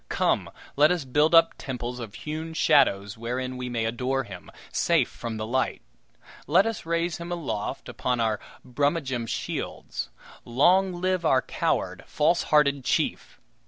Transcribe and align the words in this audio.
Come, 0.09 0.49
let 0.75 0.91
us 0.91 1.05
build 1.05 1.35
up 1.35 1.53
temples 1.59 1.99
of 1.99 2.15
hewn 2.15 2.55
shadows 2.55 3.19
wherein 3.19 3.55
we 3.55 3.69
may 3.69 3.85
adore 3.85 4.23
him, 4.23 4.49
safe 4.71 5.07
from 5.07 5.37
the 5.37 5.45
light. 5.45 5.83
Let 6.47 6.65
us 6.65 6.87
raise 6.87 7.17
him 7.17 7.31
aloft 7.31 7.87
upon 7.87 8.19
our 8.19 8.39
Brummagem 8.65 9.27
shields. 9.27 10.09
Long 10.43 10.91
live 11.01 11.23
our 11.23 11.43
coward, 11.43 12.03
falsehearted 12.07 12.83
chief! 12.83 13.39